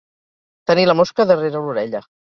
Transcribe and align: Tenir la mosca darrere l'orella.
Tenir 0.71 0.85
la 0.87 0.95
mosca 1.03 1.27
darrere 1.33 1.65
l'orella. 1.67 2.07